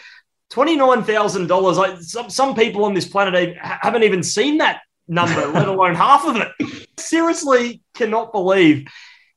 [0.53, 5.95] $29,000, like some, some people on this planet haven't even seen that number, let alone
[5.95, 6.89] half of it.
[6.99, 8.87] Seriously, cannot believe,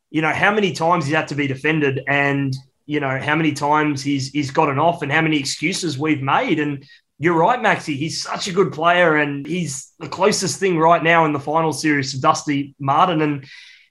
[0.10, 3.51] you know, how many times he's had to be defended and, you know, how many
[3.51, 6.60] times he's he's gotten off and how many excuses we've made.
[6.60, 6.86] And
[7.17, 7.95] you're right, Maxi.
[7.95, 11.73] He's such a good player, and he's the closest thing right now in the final
[11.73, 13.21] series to Dusty Martin.
[13.21, 13.45] And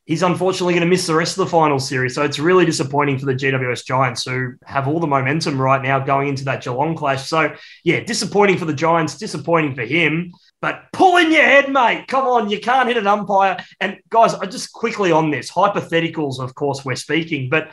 [0.04, 2.14] he's unfortunately going to miss the rest of the final series.
[2.14, 5.98] So it's really disappointing for the GWS Giants, who have all the momentum right now
[5.98, 7.26] going into that Geelong clash.
[7.26, 10.32] So, yeah, disappointing for the Giants, disappointing for him.
[10.64, 12.06] But pull in your head, mate.
[12.08, 13.62] Come on, you can't hit an umpire.
[13.80, 17.68] And guys, I just quickly on this hypotheticals, of course, we're speaking, but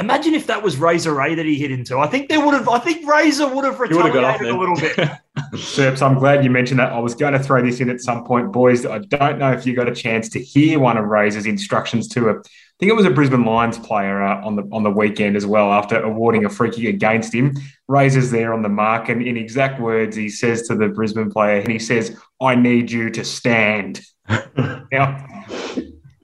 [0.00, 1.98] Imagine if that was Razor Ray that he hit into.
[1.98, 2.68] I think there would have.
[2.68, 4.96] I think Razor would have retaliated a little bit.
[5.54, 6.92] Serps, I'm glad you mentioned that.
[6.92, 8.86] I was going to throw this in at some point, boys.
[8.86, 12.28] I don't know if you got a chance to hear one of Razor's instructions to
[12.28, 12.34] a.
[12.78, 15.44] I think it was a Brisbane Lions player uh, on the on the weekend as
[15.44, 15.72] well.
[15.72, 17.56] After awarding a free kick against him,
[17.88, 21.58] Razor's there on the mark, and in exact words, he says to the Brisbane player,
[21.58, 24.00] and he says, "I need you to stand."
[24.92, 25.26] now,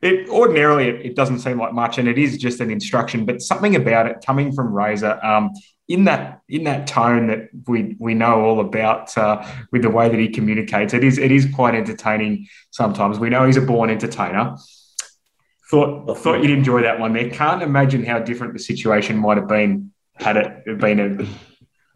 [0.01, 3.25] it, ordinarily, it, it, doesn't seem like much, and it is just an instruction.
[3.25, 5.51] But something about it coming from Razor, um,
[5.89, 10.09] in that in that tone that we we know all about, uh, with the way
[10.09, 12.47] that he communicates, it is it is quite entertaining.
[12.71, 14.55] Sometimes we know he's a born entertainer.
[15.71, 17.13] Thought thought you'd enjoy that one.
[17.13, 21.27] There can't imagine how different the situation might have been had it been a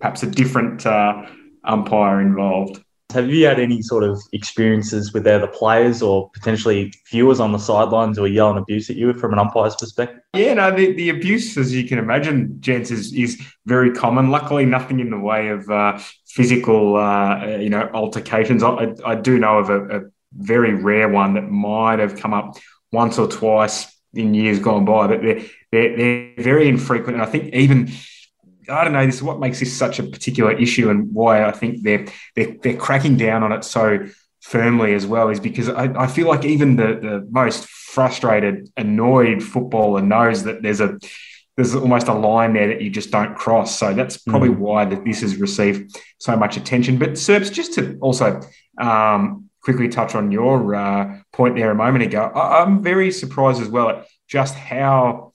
[0.00, 1.26] perhaps a different uh,
[1.64, 2.82] umpire involved.
[3.12, 7.58] Have you had any sort of experiences with other players or potentially viewers on the
[7.58, 10.20] sidelines who are yelling abuse at you from an umpire's perspective?
[10.34, 14.30] Yeah, no, the, the abuse, as you can imagine, gents, is, is very common.
[14.30, 18.62] Luckily, nothing in the way of uh, physical, uh, you know, altercations.
[18.62, 20.00] I, I do know of a, a
[20.34, 22.58] very rare one that might have come up
[22.92, 27.16] once or twice in years gone by, but they're, they're, they're very infrequent.
[27.16, 27.90] And I think even
[28.68, 29.04] I don't know.
[29.06, 32.54] This is what makes this such a particular issue, and why I think they're they're,
[32.62, 34.06] they're cracking down on it so
[34.40, 35.30] firmly as well.
[35.30, 40.62] Is because I, I feel like even the the most frustrated, annoyed footballer knows that
[40.62, 40.98] there's a
[41.56, 43.78] there's almost a line there that you just don't cross.
[43.78, 44.58] So that's probably mm.
[44.58, 46.98] why that this has received so much attention.
[46.98, 48.40] But Serbs, just to also
[48.78, 53.60] um, quickly touch on your uh, point there a moment ago, I, I'm very surprised
[53.60, 55.34] as well at just how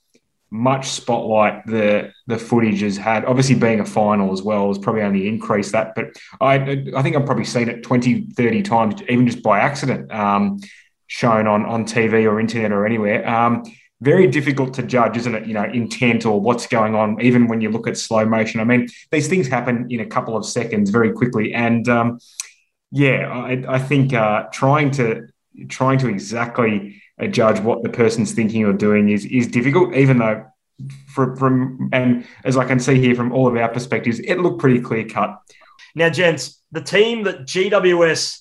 [0.50, 3.26] much spotlight the the footage has had.
[3.26, 5.94] Obviously, being a final as well has probably only increased that.
[5.94, 6.56] But I
[6.96, 10.60] I think I've probably seen it 20, 30 times, even just by accident, um,
[11.06, 13.28] shown on on TV or internet or anywhere.
[13.30, 13.64] Um,
[14.02, 15.46] very difficult to judge, isn't it?
[15.46, 18.60] You know, intent or what's going on, even when you look at slow motion.
[18.60, 21.54] I mean, these things happen in a couple of seconds very quickly.
[21.54, 22.20] And um,
[22.94, 25.28] yeah, I, I think uh, trying to
[25.68, 27.02] trying to exactly
[27.32, 30.46] judge what the person's thinking or doing is is difficult, even though
[31.08, 34.60] from, from and as I can see here from all of our perspectives, it looked
[34.60, 35.42] pretty clear cut.
[35.96, 38.40] Now, gents, the team that GWS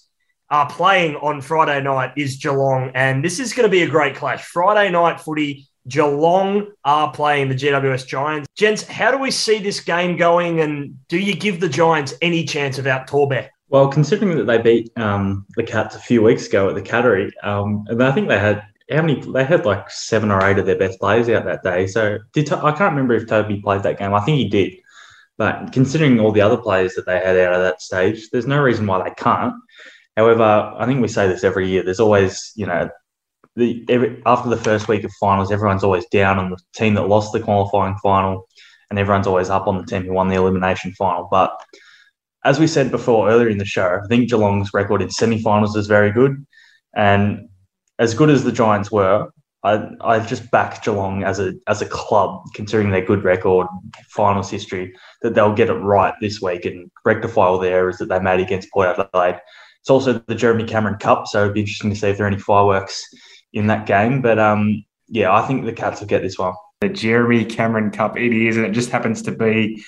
[0.50, 4.16] are playing on Friday night is Geelong, and this is going to be a great
[4.16, 4.44] clash.
[4.44, 5.66] Friday night footy.
[5.88, 8.46] Geelong are playing the GWS Giants.
[8.54, 12.44] Gents, how do we see this game going, and do you give the Giants any
[12.44, 13.48] chance of out Torbeck?
[13.72, 17.32] Well, considering that they beat um, the Cats a few weeks ago at the Cattery,
[17.42, 19.18] um, and I think they had how many?
[19.18, 21.87] They had like seven or eight of their best players out that day.
[21.87, 24.12] So did I can't remember if Toby played that game.
[24.12, 24.74] I think he did.
[25.38, 28.61] But considering all the other players that they had out of that stage, there's no
[28.61, 29.54] reason why they can't.
[30.18, 31.82] However, I think we say this every year.
[31.82, 32.90] There's always, you know,
[33.56, 37.08] the every, after the first week of finals, everyone's always down on the team that
[37.08, 38.46] lost the qualifying final,
[38.90, 41.26] and everyone's always up on the team who won the elimination final.
[41.30, 41.58] But
[42.44, 45.87] as we said before earlier in the show, I think Geelong's record in semi-finals is
[45.87, 46.44] very good,
[46.94, 47.48] and
[47.98, 49.28] as good as the Giants were,
[49.62, 53.66] I I just back Geelong as a as a club, considering their good record,
[54.09, 58.09] finals history, that they'll get it right this week and rectify all the errors that
[58.09, 59.40] they made against Port Adelaide.
[59.81, 62.31] It's also the Jeremy Cameron Cup, so it'd be interesting to see if there are
[62.31, 63.02] any fireworks
[63.52, 64.22] in that game.
[64.22, 66.55] But um, yeah, I think the Cats will get this one.
[66.81, 69.85] The Jeremy Cameron Cup, it is, and it just happens to be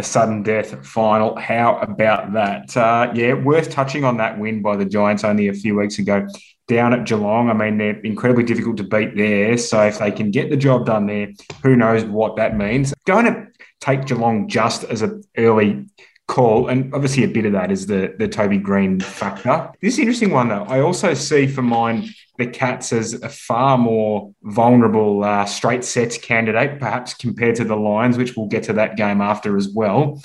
[0.00, 1.36] a sudden death final.
[1.36, 2.76] How about that?
[2.76, 6.26] Uh, yeah, worth touching on that win by the Giants only a few weeks ago
[6.66, 7.50] down at Geelong.
[7.50, 9.56] I mean, they're incredibly difficult to beat there.
[9.58, 11.28] So if they can get the job done there,
[11.62, 12.94] who knows what that means?
[13.06, 13.46] Going to
[13.80, 15.86] take Geelong just as an early
[16.26, 19.70] call, and obviously a bit of that is the the Toby Greene factor.
[19.82, 20.64] This interesting one though.
[20.64, 22.08] I also see for mine
[22.40, 27.76] the Cats as a far more vulnerable uh, straight sets candidate, perhaps compared to the
[27.76, 30.20] Lions, which we'll get to that game after as well.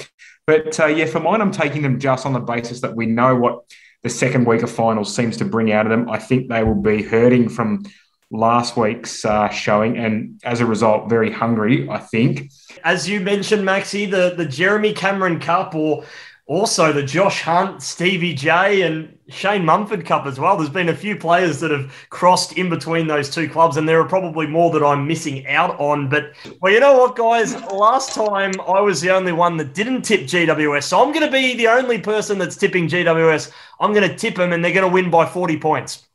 [0.47, 3.35] But uh, yeah, for mine, I'm taking them just on the basis that we know
[3.35, 3.59] what
[4.03, 6.09] the second week of finals seems to bring out of them.
[6.09, 7.83] I think they will be hurting from
[8.31, 11.89] last week's uh, showing, and as a result, very hungry.
[11.89, 12.51] I think.
[12.83, 16.05] As you mentioned, Maxi, the the Jeremy Cameron Cup, or
[16.47, 20.55] also the Josh Hunt, Stevie J, and Shane Mumford Cup as well.
[20.55, 23.99] There's been a few players that have crossed in between those two clubs, and there
[23.99, 26.07] are probably more that I'm missing out on.
[26.07, 27.59] But well, you know what, guys?
[27.71, 31.31] Last time I was the only one that didn't tip GWS, so I'm going to
[31.31, 33.51] be the only person that's tipping GWS.
[33.79, 36.07] I'm going to tip them, and they're going to win by 40 points.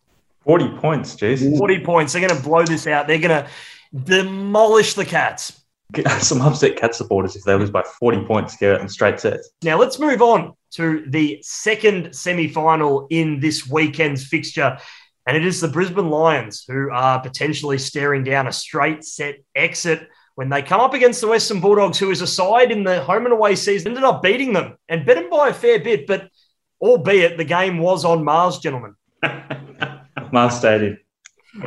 [0.42, 1.58] 40 points, jeez.
[1.58, 2.12] 40 points.
[2.12, 3.08] They're going to blow this out.
[3.08, 3.48] They're going to
[4.04, 5.60] demolish the Cats.
[6.20, 9.50] Some upset cat supporters if they lose by 40 points, get it in straight sets.
[9.64, 14.78] Now let's move on to the second semi-final in this weekend's fixture.
[15.26, 20.08] And it is the Brisbane Lions who are potentially staring down a straight set exit
[20.34, 23.26] when they come up against the Western Bulldogs, who is a side in the home
[23.26, 26.06] and away season, ended up beating them and beat them by a fair bit.
[26.06, 26.30] But
[26.80, 28.94] albeit the game was on Mars, gentlemen.
[30.32, 30.98] Mars Stadium.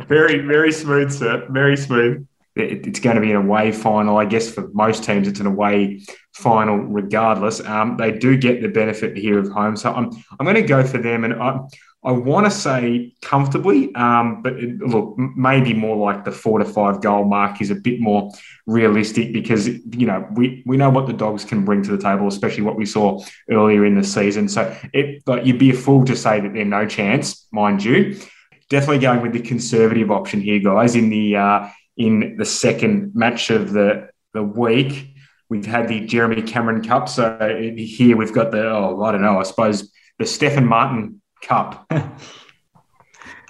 [0.08, 1.46] Very, very smooth, sir.
[1.50, 4.16] Very smooth it's going to be an away final.
[4.16, 6.02] I guess for most teams, it's an away
[6.34, 7.60] final regardless.
[7.60, 10.84] Um, they do get the benefit here of home, so I'm I'm going to go
[10.84, 11.60] for them, and I
[12.04, 16.64] I want to say comfortably, um, but it, look, maybe more like the four to
[16.64, 18.30] five goal mark is a bit more
[18.66, 22.28] realistic because you know we we know what the dogs can bring to the table,
[22.28, 24.48] especially what we saw earlier in the season.
[24.48, 28.20] So it, but you'd be a fool to say that they're no chance, mind you.
[28.68, 30.96] Definitely going with the conservative option here, guys.
[30.96, 35.13] In the uh, in the second match of the, the week.
[35.54, 37.08] We've had the Jeremy Cameron Cup.
[37.08, 37.38] So
[37.76, 39.88] here we've got the, oh, I don't know, I suppose
[40.18, 41.86] the Stefan Martin Cup.
[41.90, 42.08] I,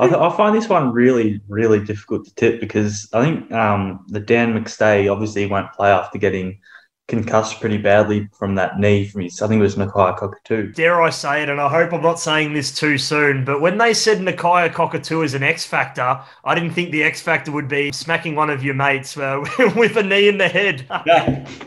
[0.07, 4.21] th- I, find this one really, really difficult to tip because I think um, the
[4.21, 6.61] Dan McStay obviously won't play after getting
[7.09, 10.73] concussed pretty badly from that knee from his, I think it was Nakia Cockatoo.
[10.73, 13.79] Dare I say it, and I hope I'm not saying this too soon, but when
[13.79, 17.69] they said Nakia Cockatoo is an X Factor, I didn't think the X Factor would
[17.69, 19.43] be smacking one of your mates uh,
[19.75, 20.85] with a knee in the head.
[21.07, 21.49] yeah.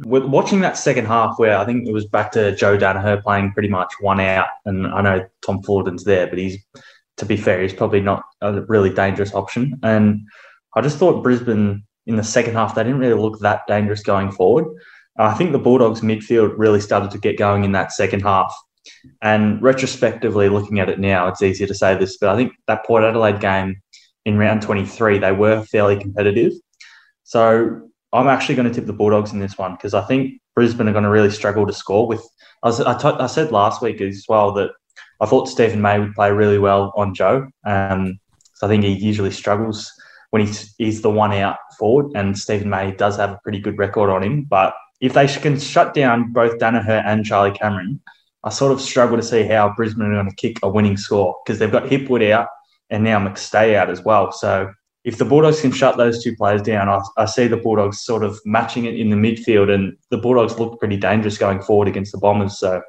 [0.00, 3.68] Watching that second half, where I think it was back to Joe Daniher playing pretty
[3.68, 6.58] much one out, and I know Tom Fullarton's there, but he's,
[7.16, 9.78] to be fair, he's probably not a really dangerous option.
[9.82, 10.20] And
[10.74, 14.30] I just thought Brisbane in the second half, they didn't really look that dangerous going
[14.30, 14.66] forward.
[15.18, 18.54] I think the Bulldogs midfield really started to get going in that second half.
[19.22, 22.84] And retrospectively, looking at it now, it's easier to say this, but I think that
[22.84, 23.80] Port Adelaide game
[24.24, 26.52] in round 23, they were fairly competitive.
[27.24, 30.88] So I'm actually going to tip the Bulldogs in this one because I think Brisbane
[30.88, 32.06] are going to really struggle to score.
[32.06, 32.22] With
[32.62, 34.70] I, was, I, t- I said last week as well that
[35.20, 37.48] I thought Steven May would play really well on Joe.
[37.64, 38.18] Um,
[38.54, 39.90] so I think he usually struggles
[40.30, 43.78] when he's, he's the one out forward, and Steven May does have a pretty good
[43.78, 44.44] record on him.
[44.44, 48.00] But if they can shut down both Daniher and Charlie Cameron,
[48.44, 51.36] I sort of struggle to see how Brisbane are going to kick a winning score
[51.44, 52.48] because they've got Hipwood out
[52.90, 54.32] and now McStay out as well.
[54.32, 54.72] So
[55.06, 58.24] if the Bulldogs can shut those two players down, I, I, see the Bulldogs sort
[58.24, 62.10] of matching it in the midfield, and the Bulldogs look pretty dangerous going forward against
[62.10, 62.58] the Bombers.
[62.58, 62.82] So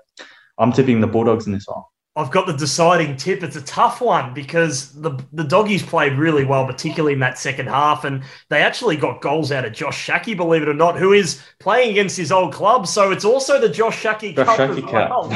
[0.57, 1.83] I'm tipping the Bulldogs in this one.
[2.15, 3.43] I've got the deciding tip.
[3.43, 7.67] It's a tough one because the the doggies played really well, particularly in that second
[7.67, 11.13] half, and they actually got goals out of Josh Schache, believe it or not, who
[11.13, 12.87] is playing against his old club.
[12.87, 15.29] So it's also the Josh Schache Josh Cup Schache as well.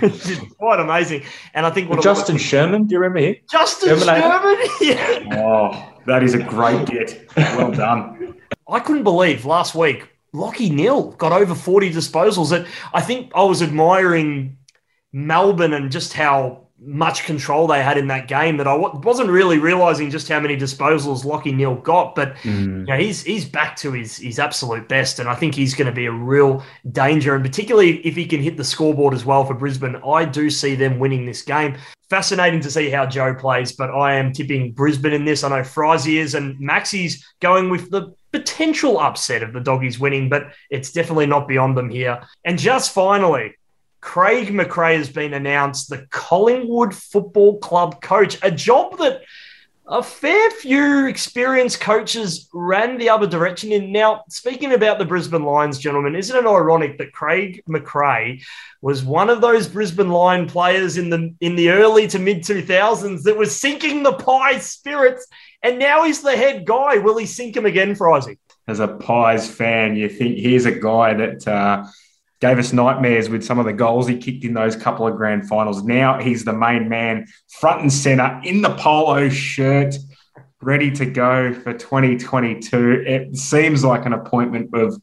[0.00, 1.24] it's quite amazing.
[1.52, 3.36] And I think what Justin Sherman, do you remember him?
[3.50, 5.28] Justin Sherman, yeah.
[5.32, 7.28] Oh, that is a great get.
[7.36, 8.36] Well done.
[8.68, 12.50] I couldn't believe last week Lachie Neale got over 40 disposals.
[12.50, 14.56] That I think I was admiring
[15.12, 19.58] Melbourne and just how much control they had in that game that I wasn't really
[19.58, 22.14] realizing just how many disposals Lachie Neale got.
[22.14, 22.80] But mm.
[22.80, 25.86] you know, he's he's back to his his absolute best, and I think he's going
[25.86, 27.34] to be a real danger.
[27.34, 30.74] And particularly if he can hit the scoreboard as well for Brisbane, I do see
[30.74, 31.76] them winning this game.
[32.12, 35.42] Fascinating to see how Joe plays, but I am tipping Brisbane in this.
[35.42, 40.28] I know Frizy is, and Maxi's going with the potential upset of the doggies winning,
[40.28, 42.22] but it's definitely not beyond them here.
[42.44, 43.54] And just finally,
[44.02, 49.22] Craig McRae has been announced the Collingwood Football Club coach, a job that
[49.86, 53.90] a fair few experienced coaches ran the other direction in.
[53.90, 58.42] Now, speaking about the Brisbane Lions, gentlemen, isn't it ironic that Craig McRae
[58.80, 63.24] was one of those Brisbane Lion players in the in the early to mid 2000s
[63.24, 65.26] that was sinking the Pies spirits,
[65.62, 66.98] and now he's the head guy.
[66.98, 68.38] Will he sink him again, Frizy?
[68.68, 71.84] As a Pies fan, you think here's a guy that uh,
[72.42, 75.48] gave us nightmares with some of the goals he kicked in those couple of grand
[75.48, 75.84] finals.
[75.84, 79.94] Now he's the main man, front and center in the polo shirt,
[80.60, 83.04] ready to go for 2022.
[83.06, 85.00] It seems like an appointment of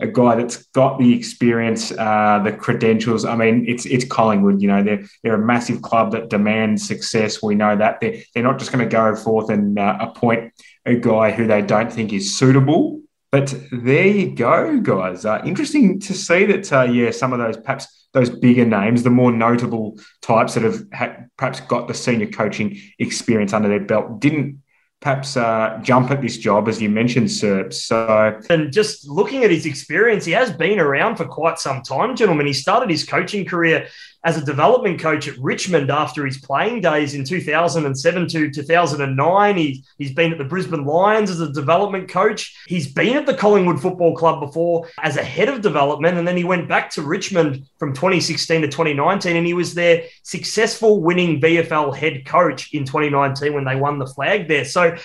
[0.00, 3.24] a guy that's got the experience, uh, the credentials.
[3.24, 4.60] I mean, it's it's Collingwood.
[4.60, 7.40] You know, they're they're a massive club that demands success.
[7.40, 10.52] We know that they're they're not just going to go forth and uh, appoint
[10.84, 13.00] a guy who they don't think is suitable
[13.30, 15.24] but there you go, guys.
[15.24, 19.10] Uh, interesting to see that, uh, yeah, some of those perhaps those bigger names, the
[19.10, 24.20] more notable types that have ha- perhaps got the senior coaching experience under their belt,
[24.20, 24.60] didn't
[25.00, 27.70] perhaps uh, jump at this job, as you mentioned, Sir.
[27.70, 32.16] So, and just looking at his experience, he has been around for quite some time,
[32.16, 32.46] gentlemen.
[32.46, 33.88] He started his coaching career
[34.22, 39.56] as a development coach at Richmond after his playing days in 2007 to 2009.
[39.56, 42.54] He, he's been at the Brisbane Lions as a development coach.
[42.66, 46.36] He's been at the Collingwood Football Club before as a head of development, and then
[46.36, 51.40] he went back to Richmond from 2016 to 2019, and he was their successful winning
[51.40, 54.64] VFL head coach in 2019 when they won the flag there.
[54.64, 54.96] So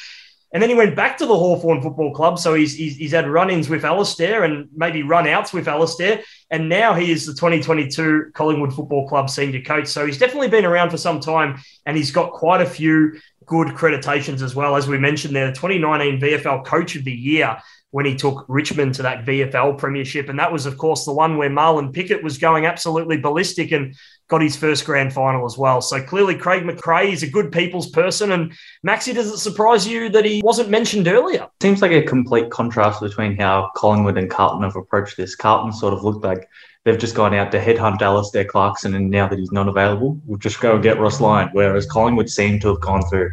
[0.56, 2.39] and then he went back to the Hawthorn Football Club.
[2.39, 6.22] So he's, he's, he's had run ins with Alastair and maybe run outs with Alastair.
[6.49, 9.88] And now he is the 2022 Collingwood Football Club senior coach.
[9.88, 13.76] So he's definitely been around for some time and he's got quite a few good
[13.76, 14.78] creditations as well.
[14.78, 17.58] As we mentioned there, the 2019 VFL Coach of the Year
[17.96, 20.28] when he took Richmond to that VFL Premiership.
[20.28, 23.96] And that was, of course, the one where Marlon Pickett was going absolutely ballistic and
[24.28, 25.80] got his first grand final as well.
[25.80, 28.34] So clearly, Craig McRae is a good people's person.
[28.34, 28.52] And
[28.86, 31.48] Maxi, does it surprise you that he wasn't mentioned earlier?
[31.62, 35.38] Seems like a complete contrast between how Collingwood and Carlton have approached this.
[35.38, 36.50] Carlton sort of looked like
[36.84, 40.38] they've just gone out to headhunt Alastair Clarkson, and now that he's not available, we'll
[40.38, 41.48] just go and get Ross Lyon.
[41.54, 43.32] Whereas Collingwood seemed to have gone through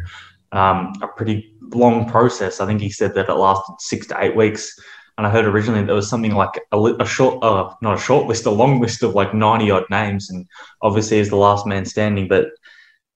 [0.53, 2.61] um, a pretty long process.
[2.61, 4.79] I think he said that it lasted six to eight weeks
[5.17, 8.27] and I heard originally there was something like a, a short, uh, not a short
[8.27, 10.29] list, a long list of like 90 odd names.
[10.29, 10.47] And
[10.81, 12.27] obviously, he's the last man standing.
[12.27, 12.47] But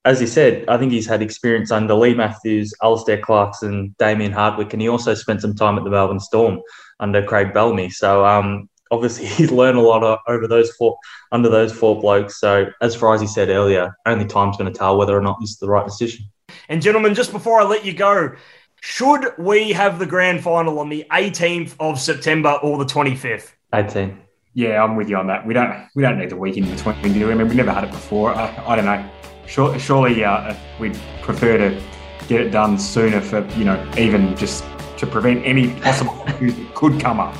[0.05, 4.73] as he said, I think he's had experience under Leigh Matthews, Alastair Clarkson, Damien Hardwick,
[4.73, 6.61] and he also spent some time at the Melbourne Storm
[6.99, 7.89] under Craig Bellamy.
[7.89, 10.97] So, um, obviously, he's learned a lot over those four,
[11.31, 12.39] under those four blokes.
[12.39, 15.39] So, as far as he said earlier, only time's going to tell whether or not
[15.41, 16.25] this is the right decision.
[16.69, 18.35] And, gentlemen, just before I let you go,
[18.81, 23.51] should we have the grand final on the 18th of September or the 25th?
[23.73, 24.19] 18.
[24.53, 25.45] Yeah, I'm with you on that.
[25.45, 27.31] We don't we don't need the week in between, do we?
[27.31, 28.31] I mean, we never had it before.
[28.31, 29.07] Uh, I don't know.
[29.45, 31.81] Surely, surely uh, we'd prefer to
[32.27, 34.65] get it done sooner for you know even just
[34.97, 37.35] to prevent any possible issues that could come up.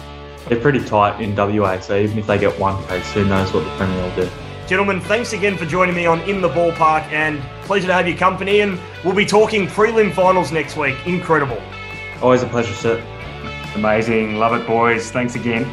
[0.48, 3.64] They're pretty tight in WA, so even if they get one case, who knows what
[3.64, 4.30] the Premier will do.
[4.68, 8.18] Gentlemen, thanks again for joining me on In the Ballpark and pleasure to have your
[8.18, 8.60] company.
[8.60, 10.98] And we'll be talking prelim finals next week.
[11.08, 11.62] Incredible.
[12.22, 13.02] Always a pleasure, sir.
[13.76, 14.36] Amazing.
[14.36, 15.10] Love it, boys.
[15.10, 15.64] Thanks again.